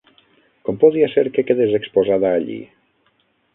Com 0.69 0.79
podia 0.83 1.09
ser 1.17 1.25
que 1.37 1.45
quedés 1.51 1.77
exposada 1.81 2.35
allí? 2.41 2.59